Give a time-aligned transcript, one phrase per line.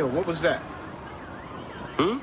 [0.00, 0.60] Yo, what was that?
[1.98, 2.20] Hmm?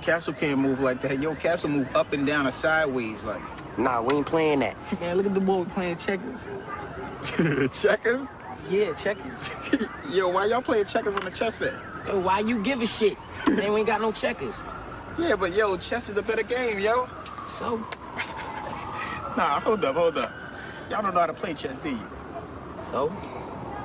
[0.00, 1.20] Castle can't move like that.
[1.20, 3.42] Yo, Castle move up and down or sideways like.
[3.78, 4.74] Nah, we ain't playing that.
[5.00, 6.40] Man, look at the boy playing checkers.
[7.78, 8.28] checkers?
[8.70, 9.38] Yeah, checkers.
[10.10, 11.74] Yo, why y'all playing checkers on the chess set?
[12.06, 13.18] Yo, why you give a shit?
[13.46, 14.54] Man, we ain't got no checkers.
[15.18, 17.06] Yeah, but yo, chess is a better game, yo.
[17.58, 17.76] So?
[19.36, 20.32] Nah, hold up, hold up.
[20.88, 22.06] Y'all don't know how to play chess, do you?
[22.90, 23.12] So?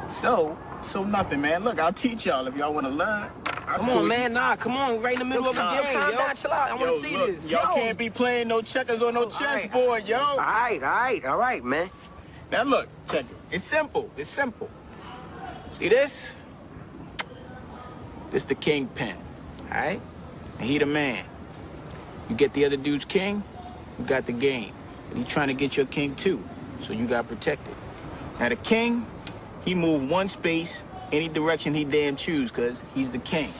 [0.07, 0.57] So?
[0.83, 1.63] So nothing, man.
[1.63, 3.31] Look, I'll teach y'all if y'all want to learn.
[3.67, 4.33] I'll Come on, man.
[4.33, 5.01] Nah, come on.
[5.01, 6.17] Right in the middle of the game, calm yo.
[6.17, 6.69] down, chill out.
[6.69, 7.49] I want to see look, this.
[7.49, 9.33] Y'all can't be playing no checkers on no right.
[9.33, 10.19] chessboard, yo.
[10.19, 11.89] All right, all right, all right, man.
[12.51, 13.37] Now look, check it.
[13.49, 14.11] It's simple.
[14.17, 14.69] It's simple.
[15.71, 16.35] See this?
[18.29, 19.17] This the king pin.
[19.71, 20.01] Alright?
[20.59, 21.25] And he the man.
[22.29, 23.43] You get the other dude's king,
[23.97, 24.73] you got the game.
[25.09, 26.43] And he trying to get your king too.
[26.81, 27.73] So you got protected.
[28.39, 29.05] Now the king,
[29.65, 33.53] he move one space any direction he damn choose, cause he's the king.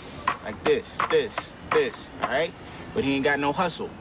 [0.43, 1.35] Like this, this,
[1.71, 2.51] this, alright?
[2.95, 3.91] But he ain't got no hustle.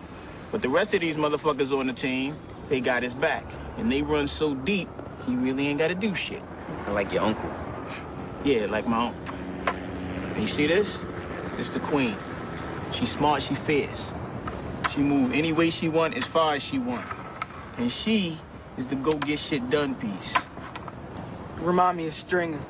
[0.50, 2.34] But the rest of these motherfuckers on the team,
[2.70, 3.44] they got his back.
[3.76, 4.88] And they run so deep,
[5.26, 6.42] he really ain't gotta do shit.
[6.86, 7.50] I like your uncle.
[8.42, 9.14] Yeah, like my own.
[9.66, 10.98] And you see this?
[11.56, 12.16] This the queen.
[12.92, 14.12] She smart, she fierce.
[14.94, 17.06] She move any way she want, as far as she want.
[17.76, 18.38] And she
[18.78, 20.34] is the go get shit done piece.
[21.62, 22.60] Remind me of Stringer.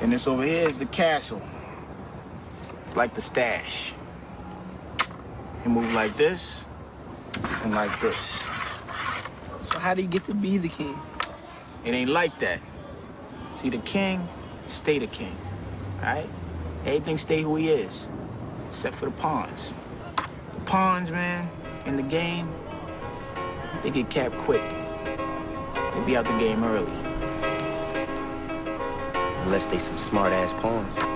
[0.00, 1.40] And this over here is the castle.
[2.84, 3.94] It's like the stash.
[5.64, 6.64] You move like this
[7.64, 8.14] and like this.
[9.72, 10.98] So how do you get to be the king?
[11.84, 12.60] It ain't like that.
[13.54, 14.28] See, the king,
[14.68, 15.34] stay the king.
[16.00, 16.28] Alright?
[16.84, 18.08] Everything stay who he is.
[18.68, 19.72] Except for the pawns.
[20.54, 21.48] The pawns, man,
[21.86, 22.52] in the game,
[23.82, 24.68] they get capped quick.
[24.68, 27.05] They be out the game early.
[29.46, 31.15] Unless they some smart ass pawns.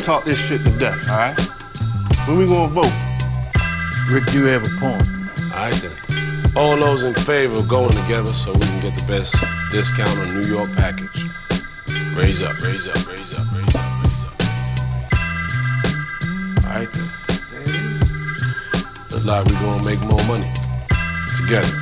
[0.00, 1.38] Gonna talk this shit to death, all right?
[2.26, 2.92] When we gonna vote?
[4.08, 5.06] Rick, you have a point.
[5.52, 6.52] All right then.
[6.56, 9.36] All those in favor of going together so we can get the best
[9.70, 11.24] discount on New York package.
[12.16, 14.40] Raise up, raise up, raise up, raise up, raise up, raise up.
[16.64, 17.10] All right then.
[19.10, 20.50] Look like we gonna make more money
[21.36, 21.72] together.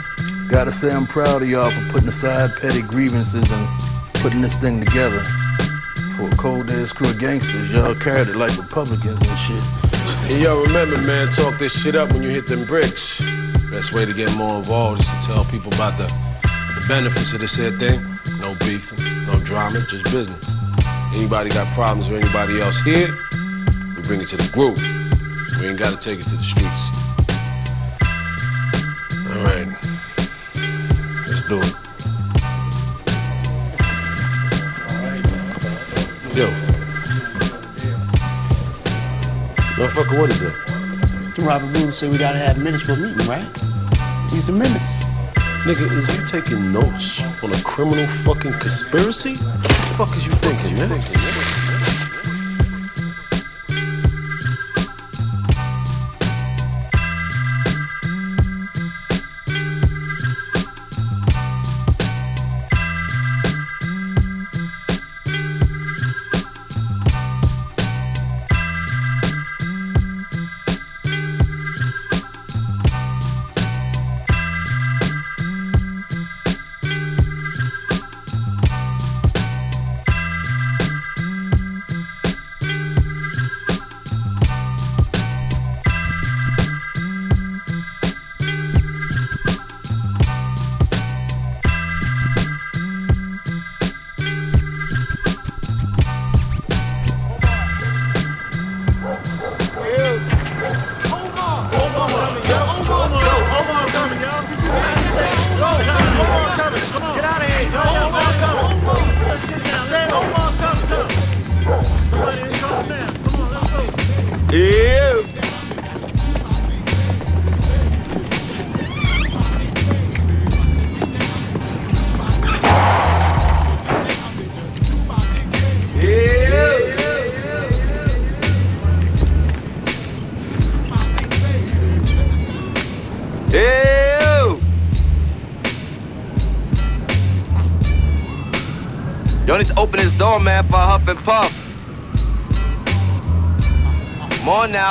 [0.48, 3.68] Gotta say I'm proud of y'all for putting aside petty grievances and
[4.14, 5.22] putting this thing together.
[6.18, 9.62] For a cold ass crew of gangsters, y'all carried it like Republicans and shit.
[10.28, 13.22] And y'all remember, man, talk this shit up when you hit them bricks.
[13.70, 16.08] Best way to get more involved is to tell people about the,
[16.74, 18.18] the benefits of this here thing.
[18.40, 20.44] No beefing, no drama, just business.
[21.14, 23.16] Anybody got problems with anybody else here,
[23.94, 24.76] we bring it to the group.
[25.60, 26.82] We ain't gotta take it to the streets.
[29.28, 29.68] All right,
[31.28, 31.87] let's do it.
[36.38, 36.48] Yo.
[39.74, 41.34] Motherfucker, what is that?
[41.38, 43.52] Robert's Rules said we gotta have minutes for a meeting, right?
[44.30, 45.00] These the minutes.
[45.66, 49.34] Nigga, is you taking notes on a criminal fucking conspiracy?
[49.34, 51.47] What the fuck is you thinking, man?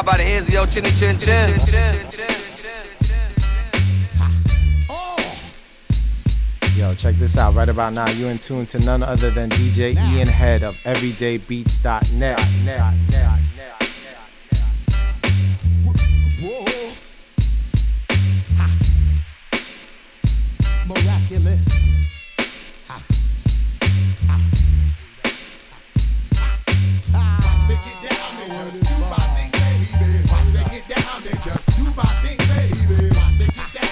[0.06, 1.60] By the of your chinny chin chin.
[6.78, 7.56] Yo, check this out.
[7.56, 13.37] Right about now, you in tune to none other than DJ Ian Head of EverydayBeats.net.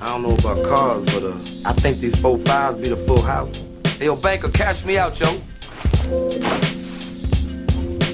[0.00, 1.32] I don't know about cars, but uh,
[1.64, 3.68] I think these four fives be the full house.
[3.98, 5.40] Hey, yo, banker, cash me out, yo.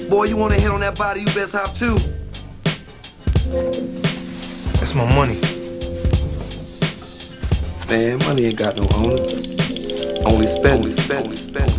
[0.09, 1.99] Boy, you wanna hit on that body, you best hop too.
[4.79, 5.39] That's my money.
[7.87, 9.33] Man, money ain't got no owners.
[10.25, 11.71] Only spend, only spend, only spend,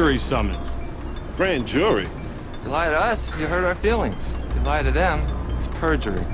[0.00, 0.66] jury summons.
[1.36, 2.08] Grand jury?
[2.64, 4.32] You lie to us, you hurt our feelings.
[4.54, 5.20] You lie to them,
[5.58, 6.24] it's perjury.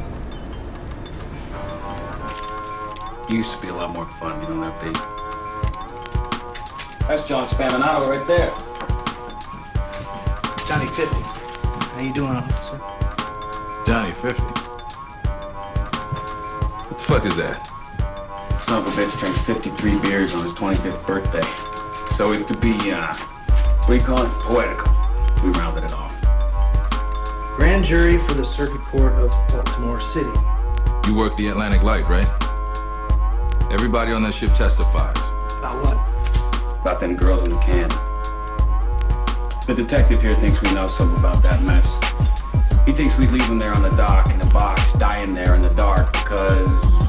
[3.28, 4.94] Used to be a lot more fun, you know that, Pete?
[7.08, 8.52] That's John Spaminato right there.
[10.68, 11.16] Johnny 50.
[11.16, 12.78] How you doing, officer?
[13.84, 14.42] Johnny 50.
[16.84, 17.66] What the fuck is that?
[18.60, 22.14] Son of a bitch drinks 53 beers on his 25th birthday.
[22.14, 23.12] So as to be, uh,
[23.86, 24.30] what do you call it?
[24.42, 24.92] Poetical.
[25.44, 26.12] We rounded it off.
[27.54, 30.28] Grand jury for the Circuit Court of Baltimore City.
[31.06, 32.26] You work the Atlantic Light, right?
[33.70, 35.16] Everybody on that ship testifies.
[35.58, 36.80] About what?
[36.80, 37.88] About them girls in the can.
[39.68, 41.86] The detective here thinks we know something about that mess.
[42.86, 45.62] He thinks we leave them there on the dock in a box, dying there in
[45.62, 46.68] the dark because.
[46.68, 47.05] Because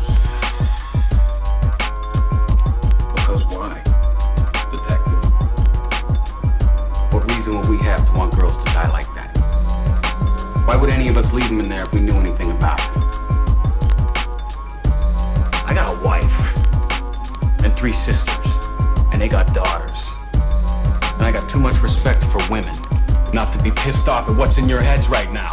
[11.38, 12.98] leave them in there if we knew anything about it?
[15.68, 18.48] I got a wife and three sisters,
[19.12, 20.08] and they got daughters.
[20.34, 22.74] And I got too much respect for women
[23.34, 25.46] not to be pissed off at what's in your heads right now.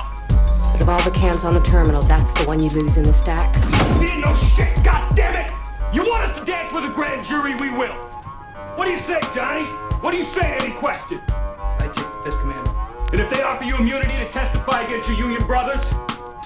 [0.73, 3.13] But of all the cans on the terminal, that's the one you lose in the
[3.13, 3.63] stacks.
[3.99, 5.53] We ain't no shit, God damn it!
[5.95, 7.95] You want us to dance with a grand jury, we will.
[8.77, 9.67] What do you say, Johnny?
[10.01, 11.21] What do you say to any question?
[13.15, 15.85] And if they offer you immunity to testify against your union brothers?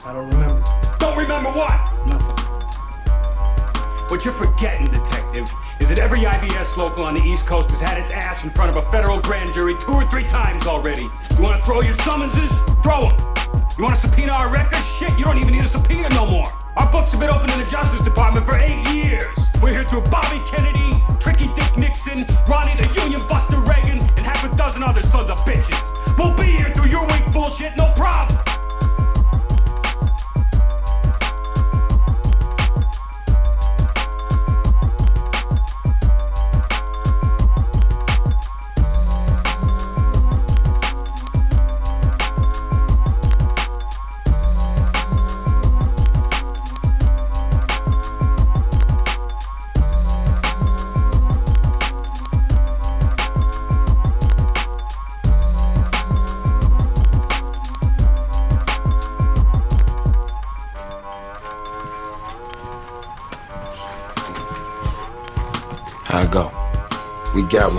[0.04, 0.62] I don't remember.
[0.98, 1.72] Don't remember what?
[2.06, 2.44] Nothing.
[4.10, 7.98] What you're forgetting, detective, is that every IBS local on the East Coast has had
[7.98, 11.04] its ass in front of a federal grand jury two or three times already.
[11.38, 12.52] You want to throw your summonses?
[12.82, 13.16] Throw them.
[13.78, 14.84] You want to subpoena our records?
[14.98, 16.52] Shit, you don't even need a subpoena no more.
[16.76, 19.24] Our books have been open in the Justice Department for eight years.
[19.62, 24.44] We're here through Bobby Kennedy, Tricky Dick Nixon, Ronnie the Union Buster Reagan, and half
[24.44, 26.07] a dozen other sons of bitches.
[26.18, 28.47] We'll be here through your weak bullshit, no problem.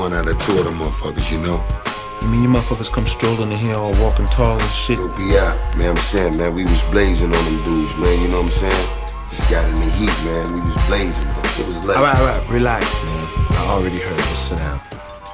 [0.10, 1.63] One out of two of them motherfuckers, you know.
[2.22, 4.98] You mean you motherfuckers come strolling in here all walking tall and shit?
[4.98, 5.92] We'll be out, man.
[5.92, 8.20] I'm saying, man, we was blazing on them dudes, man.
[8.22, 8.89] You know what I'm saying?
[9.30, 10.54] Just got in the heat, man.
[10.54, 11.28] We was blazing.
[11.28, 11.98] It was late.
[11.98, 13.22] All right, all right, relax, man.
[13.51, 14.36] I already heard you.
[14.36, 14.82] Sit down.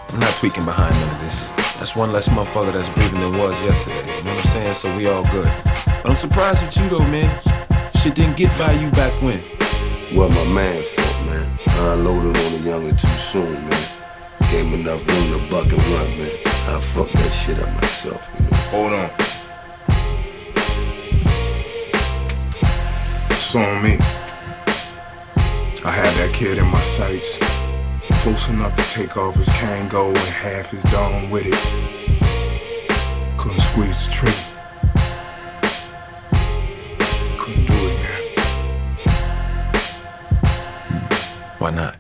[0.10, 1.50] I'm not tweaking behind none of this.
[1.80, 4.18] That's one less motherfucker that's breathing than was yesterday.
[4.18, 4.74] You know what I'm saying?
[4.74, 5.52] So we all good.
[5.86, 7.32] But I'm surprised with you though, man.
[8.02, 9.42] Shit didn't get by you back when.
[10.14, 11.60] Well, my man fault, man.
[11.68, 13.95] I unloaded on the younger too soon, man.
[14.56, 16.32] Gave enough room to buck and run, man.
[16.46, 18.58] I fucked that shit up myself, you know.
[18.72, 19.10] Hold on.
[23.32, 23.98] It's on me.
[25.84, 27.38] I had that kid in my sights,
[28.22, 31.60] close enough to take off his Kangol and half his dome with it.
[33.38, 34.46] Couldn't squeeze the trigger.
[37.38, 38.22] Couldn't do it, man.
[41.60, 41.98] Why not?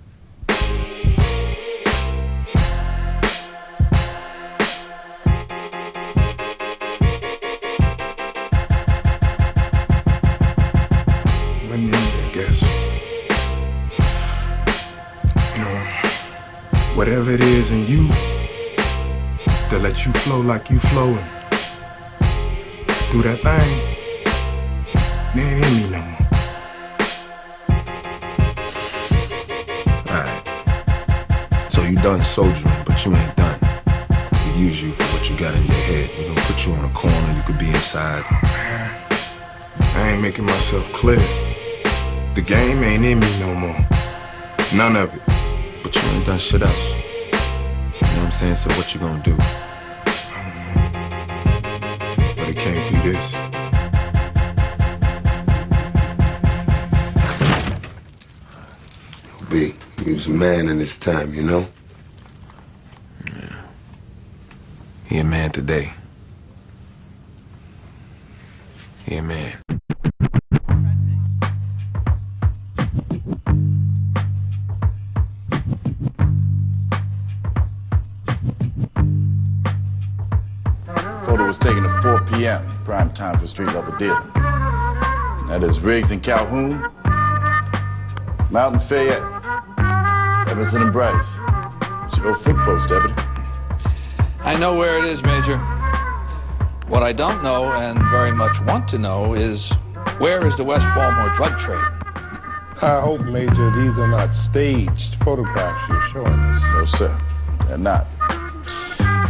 [16.96, 18.08] Whatever it is in you
[19.70, 21.26] that lets you flow like you flowing.
[23.12, 23.96] Do that thing.
[25.36, 26.26] It ain't in me no more.
[30.08, 30.42] Alright.
[31.70, 33.60] So you done soldiering, but you ain't done.
[34.46, 36.10] We use you for what you got in your head.
[36.18, 38.24] We gonna put you on a corner, you could be inside.
[38.32, 38.90] Oh, man,
[39.80, 41.20] I ain't making myself clear.
[42.36, 43.86] The game ain't in me no more.
[44.74, 45.35] None of it.
[45.96, 46.96] But you ain't done shit else.
[46.96, 47.08] You know
[48.00, 48.56] what I'm saying?
[48.58, 49.38] So what you gonna do?
[52.36, 53.40] But it can't be this.
[59.50, 59.74] B,
[60.04, 61.68] he was a man in his time, you know?
[65.08, 65.94] He a man today.
[69.06, 69.65] He a man.
[82.86, 84.30] Prime time for street level dealing.
[85.50, 86.78] That is Riggs and Calhoun,
[88.54, 89.26] Monroe and Fayette,
[90.54, 91.26] Emerson and Bryce.
[92.06, 93.18] It's your flick post, deputy.
[94.46, 95.58] I know where it is, Major.
[96.86, 99.58] What I don't know and very much want to know is
[100.22, 101.90] where is the West Baltimore drug trade?
[102.86, 106.62] I hope, Major, these are not staged photographs you're showing us.
[106.62, 107.18] No, sir.
[107.66, 108.06] They're not.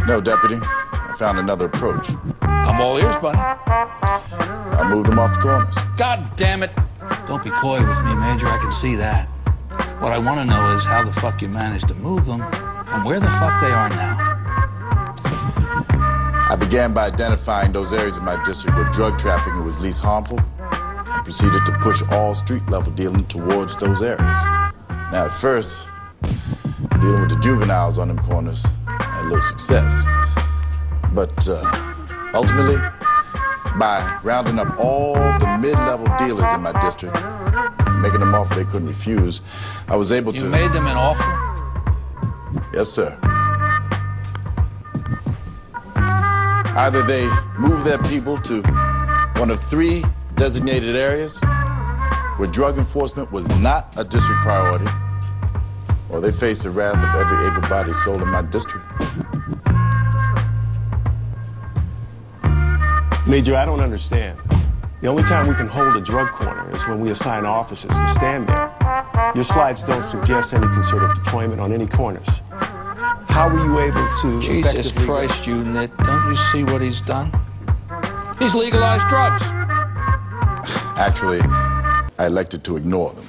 [0.06, 0.60] No, deputy.
[1.16, 2.04] I found another approach.
[2.44, 3.40] I'm all ears, buddy.
[3.40, 5.72] I moved them off the corners.
[5.96, 6.68] God damn it.
[7.24, 8.44] Don't be coy with me, Major.
[8.44, 9.24] I can see that.
[10.04, 13.00] What I want to know is how the fuck you managed to move them and
[13.08, 14.20] where the fuck they are now.
[16.52, 20.36] I began by identifying those areas in my district where drug trafficking was least harmful
[20.36, 24.40] and proceeded to push all street level dealing towards those areas.
[25.16, 25.72] Now, at first,
[27.00, 29.88] dealing with the juveniles on them corners had little success.
[31.16, 31.64] But uh,
[32.34, 32.76] ultimately,
[33.80, 37.16] by rounding up all the mid-level dealers in my district,
[38.04, 39.40] making them offer they couldn't refuse,
[39.88, 40.44] I was able You to...
[40.44, 41.24] You made them an offer?
[42.76, 43.16] Yes, sir.
[46.76, 47.24] Either they
[47.56, 48.60] move their people to
[49.40, 50.04] one of three
[50.36, 51.32] designated areas
[52.36, 54.84] where drug enforcement was not a district priority,
[56.12, 58.84] or they face the wrath of every able-bodied soul in my district.
[63.26, 64.38] Major, I don't understand.
[65.02, 68.06] The only time we can hold a drug corner is when we assign officers to
[68.14, 68.70] stand there.
[69.34, 72.26] Your slides don't suggest any concerted deployment on any corners.
[73.26, 75.06] How were you able to Jesus effectively...
[75.06, 75.90] Christ, you nit.
[76.06, 77.34] Don't you see what he's done?
[78.38, 79.42] He's legalized drugs.
[80.96, 81.42] Actually,
[82.18, 83.25] I elected to ignore them.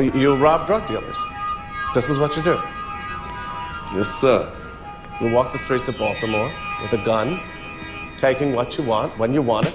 [0.00, 1.22] So you, you rob drug dealers.
[1.92, 2.58] This is what you do.
[3.94, 4.50] Yes, sir.
[5.20, 7.38] You walk the streets of Baltimore with a gun,
[8.16, 9.74] taking what you want when you want it,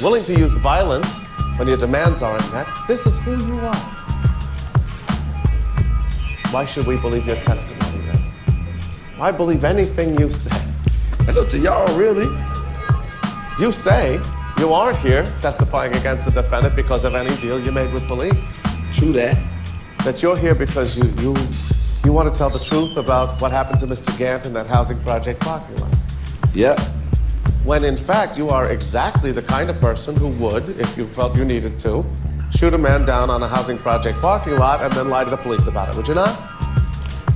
[0.00, 1.24] willing to use violence
[1.54, 2.66] when your demands aren't met.
[2.88, 3.76] This is who you are.
[6.50, 8.16] Why should we believe your testimony then?
[9.18, 10.60] Why believe anything you say?
[11.20, 12.26] That's up to y'all, really.
[13.60, 14.20] You say
[14.58, 18.56] you aren't here testifying against the defendant because of any deal you made with police.
[18.98, 19.38] True that.
[20.02, 21.36] That you're here because you you
[22.04, 24.16] you want to tell the truth about what happened to Mr.
[24.18, 25.94] Gant in that housing project parking lot.
[26.52, 26.80] Yep.
[27.62, 31.36] When in fact you are exactly the kind of person who would, if you felt
[31.36, 32.04] you needed to,
[32.50, 35.36] shoot a man down on a housing project parking lot and then lie to the
[35.36, 36.34] police about it, would you not?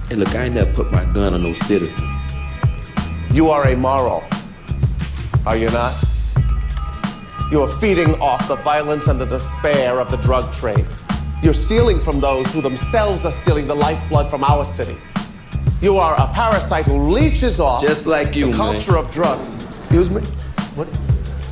[0.08, 2.04] Hey, look, I ain't never put my gun on no citizen.
[3.30, 4.24] You are a moral,
[5.46, 5.94] Are you not?
[7.52, 10.88] You are feeding off the violence and the despair of the drug trade.
[11.42, 14.96] You're stealing from those who themselves are stealing the lifeblood from our city.
[15.80, 18.58] You are a parasite who leeches off Just like you, the man.
[18.58, 19.64] culture of drugs.
[19.64, 20.20] Excuse me?
[20.76, 20.88] What?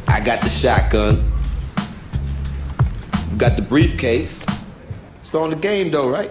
[0.06, 1.32] I got the shotgun.
[3.32, 4.46] You got the briefcase.
[5.18, 6.30] It's on the game, though, right?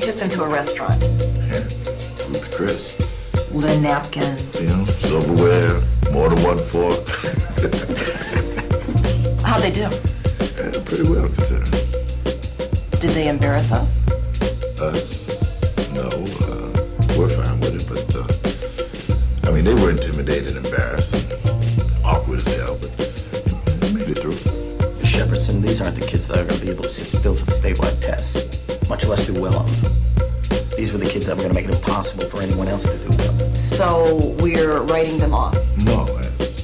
[0.00, 1.02] Them to a restaurant.
[1.02, 1.64] Yeah,
[2.30, 2.94] with Chris.
[3.50, 4.38] Linen napkin.
[4.58, 7.06] You know, silverware, more than one fork.
[9.44, 9.80] How'd they do?
[9.80, 9.90] Yeah,
[10.86, 11.70] pretty well considering.
[13.00, 14.06] Did they embarrass us?
[14.80, 16.72] Us, no, uh,
[17.18, 18.26] we're fine with it, but, uh,
[19.46, 21.26] I mean, they were intimidated, embarrassed,
[22.02, 24.32] awkward as hell, but they made it through.
[25.02, 27.44] Shepardson, these aren't the kids that are going to be able to sit still for
[27.44, 28.46] the statewide tests,
[28.92, 29.94] much less do well on them.
[30.76, 32.98] These were the kids that were going to make it impossible for anyone else to
[32.98, 33.54] do well.
[33.54, 35.54] So we're writing them off.
[35.78, 36.60] No, that's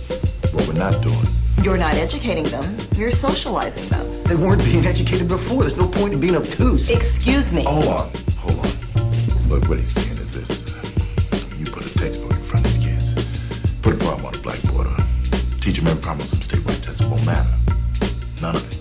[0.53, 1.27] what we're not doing.
[1.63, 4.23] You're not educating them, you're socializing them.
[4.25, 5.63] They weren't being educated before.
[5.63, 6.91] There's no point in being obtuse.
[6.91, 7.65] Excuse me.
[7.65, 9.49] Hold on, hold on.
[9.49, 10.69] Look, what he's saying is this.
[10.69, 10.83] Uh,
[11.57, 13.15] you put a textbook in front of these kids,
[13.81, 14.97] put a problem on the blackboard, or
[15.63, 17.55] teach them every problem on some statewide test, it won't matter.
[18.43, 18.77] None of it.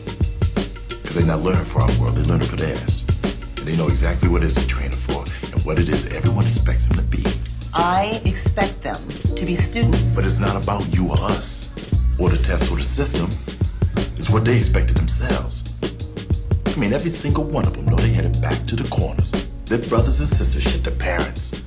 [0.90, 2.97] Because they're not learning for our world, They're learning for theirs.
[3.68, 6.86] They know exactly what it is they're training for and what it is everyone expects
[6.86, 7.22] them to be.
[7.74, 10.16] I expect them to be students.
[10.16, 11.76] But it's not about you or us,
[12.18, 13.30] or the test or the system.
[14.16, 15.74] It's what they expected themselves.
[16.66, 19.34] I mean, every single one of them know they headed back to the corners.
[19.66, 21.62] Their brothers and sisters shit their parents.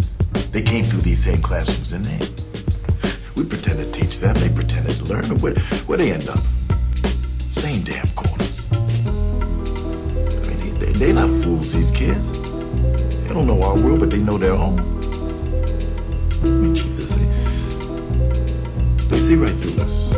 [0.53, 3.11] They came through these same classrooms, didn't they?
[3.37, 5.53] We pretended to teach them, they pretended to learn, and where,
[5.85, 6.41] where they end up?
[11.01, 12.33] They, they, they not fools, these kids.
[12.33, 14.79] They don't know our world, but they know their own.
[16.43, 17.25] I mean, Jesus, they,
[19.07, 20.15] they see right through us.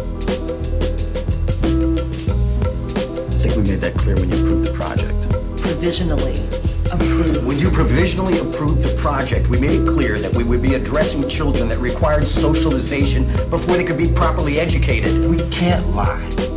[3.27, 5.31] I think we made that clear when you approved the project.
[5.61, 6.39] Provisionally
[6.91, 7.45] approved.
[7.45, 11.29] When you provisionally approved the project, we made it clear that we would be addressing
[11.29, 15.29] children that required socialization before they could be properly educated.
[15.29, 16.52] We can't lie.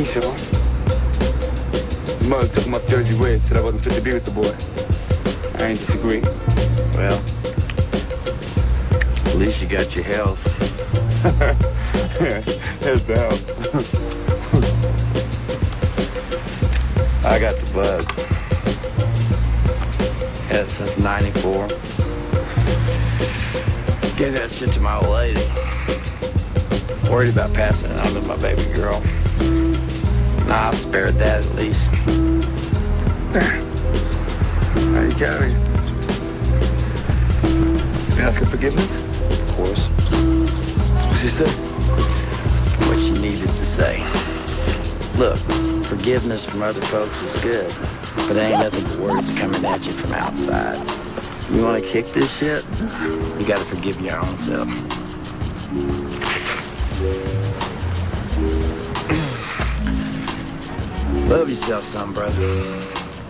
[0.00, 0.16] His
[2.26, 4.54] mother took him up Jersey way, said I wasn't fit to be with the boy.
[5.62, 6.22] I ain't disagree.
[6.94, 7.22] Well,
[9.26, 10.42] at least you got your health.
[12.80, 13.34] That's the help.
[17.26, 18.10] I got the bug.
[20.48, 21.66] Had it since 94.
[24.16, 25.42] Gave that shit to my old lady.
[27.10, 29.02] Worried about passing it on to my baby girl.
[30.50, 31.88] Nah, I spared that at least.
[34.90, 35.52] How you carry?
[38.16, 38.92] You ask for forgiveness?
[39.42, 39.86] Of course.
[41.20, 41.48] She say?
[42.88, 44.02] What she needed to say.
[45.16, 45.38] Look,
[45.84, 47.72] forgiveness from other folks is good,
[48.16, 50.84] but it ain't nothing but words coming at you from outside.
[51.52, 52.64] You want to kick this shit?
[53.38, 56.09] You got to forgive your own self.
[61.30, 62.42] Love yourself some, brother.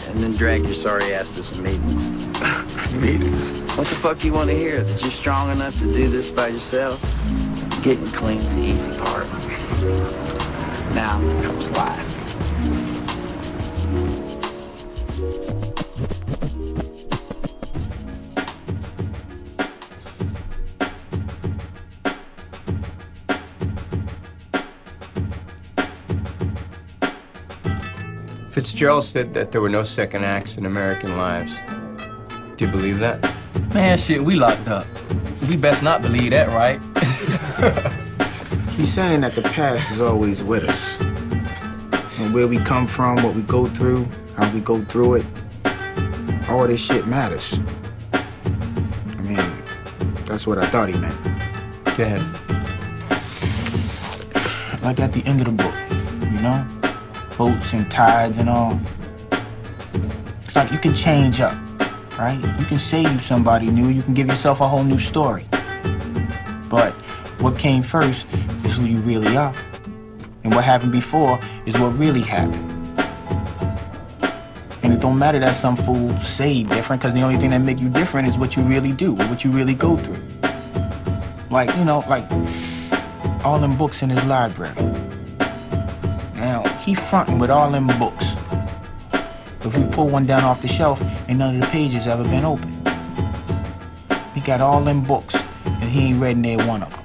[0.08, 2.08] And then drag your sorry ass to some meetings.
[2.94, 3.50] meetings?
[3.76, 4.82] What the fuck you want to hear?
[4.82, 6.98] That you're strong enough to do this by yourself?
[7.82, 9.26] Getting clean's the easy part.
[10.94, 12.09] Now comes life.
[28.80, 31.58] Fitzgerald said that there were no second acts in American lives.
[32.56, 33.20] Do you believe that?
[33.74, 34.86] Man, shit, we locked up.
[35.50, 36.80] We best not believe that, right?
[38.70, 40.98] He's saying that the past is always with us.
[42.18, 45.26] And where we come from, what we go through, how we go through it,
[46.48, 47.60] all this shit matters.
[48.14, 49.52] I mean,
[50.24, 51.22] that's what I thought he meant.
[51.98, 52.22] Go ahead.
[54.82, 55.74] Like at the end of the book,
[56.32, 56.79] you know?
[57.40, 58.78] Boats and tides and all.
[60.44, 61.56] It's like you can change up,
[62.18, 62.38] right?
[62.58, 65.46] You can say you somebody new, you can give yourself a whole new story.
[66.68, 66.92] But
[67.40, 68.26] what came first
[68.66, 69.54] is who you really are.
[70.44, 72.66] And what happened before is what really happened.
[74.84, 77.80] And it don't matter that some fool say different, because the only thing that make
[77.80, 80.22] you different is what you really do, what you really go through.
[81.48, 82.30] Like, you know, like
[83.46, 84.76] all them books in his library.
[86.90, 88.34] He fronting with all them books.
[89.64, 92.44] If we pull one down off the shelf, ain't none of the pages ever been
[92.44, 92.74] opened.
[94.34, 96.99] He got all them books, and he ain't read near one of them.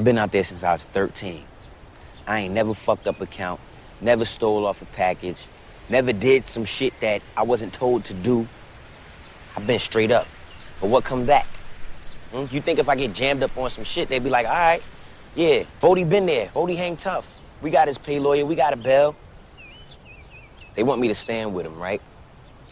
[0.00, 1.44] I've been out there since I was 13.
[2.26, 3.60] I ain't never fucked up a count,
[4.00, 5.46] never stole off a package,
[5.90, 8.48] never did some shit that I wasn't told to do.
[9.54, 10.26] I've been straight up.
[10.80, 11.46] But what come back?
[12.32, 12.46] Hmm?
[12.50, 14.82] You think if I get jammed up on some shit, they'd be like, all right,
[15.34, 16.50] yeah, Bodie been there.
[16.54, 17.38] Bodie hang tough.
[17.60, 19.14] We got his pay lawyer, we got a bail.
[20.76, 22.00] They want me to stand with him, right?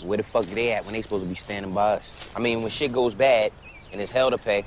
[0.00, 2.30] Where the fuck they at when they supposed to be standing by us?
[2.34, 3.52] I mean, when shit goes bad
[3.92, 4.64] and it's hell to pay,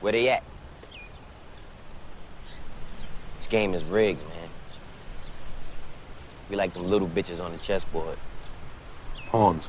[0.00, 0.42] where they at?
[3.43, 4.48] This game is rigged, man.
[6.50, 8.18] We like them little bitches on the chessboard.
[9.26, 9.68] Pawns.